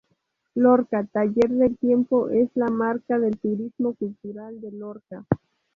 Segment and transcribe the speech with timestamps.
[0.55, 5.27] Lorca Taller del Tiempo es la marca de turismo cultural de Lorca.